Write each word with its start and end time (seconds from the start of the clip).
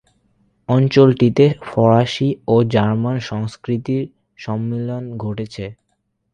অঞ্চলটিতে 0.69 1.45
ফরাসি 1.63 2.29
ও 2.47 2.55
জার্মান 2.65 3.17
সংস্কৃতির 3.21 4.03
সম্মিলন 4.39 5.03
ঘটেছে। 5.17 5.65